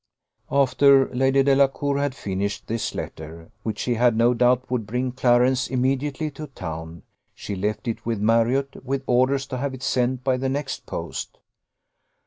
[0.51, 5.67] After Lady Delacour had finished this letter, which she had no doubt would bring Clarence
[5.67, 7.03] immediately to town,
[7.35, 11.37] she left it with Marriott, with orders to have it sent by the next post.